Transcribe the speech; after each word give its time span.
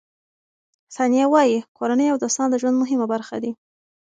ثانیه 0.95 1.25
وايي، 1.33 1.57
کورنۍ 1.77 2.07
او 2.09 2.17
دوستان 2.23 2.47
د 2.51 2.55
ژوند 2.61 2.75
مهمه 2.83 3.05
برخه 3.13 3.35
دي. 3.43 3.51